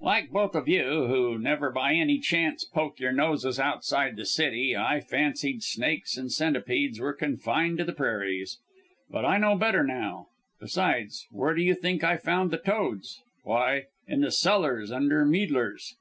[0.00, 4.76] Like both of you, who never by any chance poke your noses outside the city,
[4.76, 8.60] I fancied snakes and centipedes were confined to the prairies.
[9.10, 10.28] But I know better now.
[10.60, 13.22] Besides, where do you think I found the toads?
[13.42, 15.96] Why, in the cellars under Meidlers'!"